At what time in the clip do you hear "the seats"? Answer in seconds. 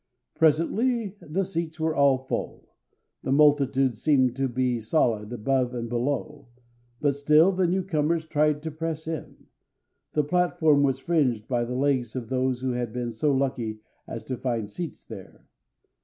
1.21-1.79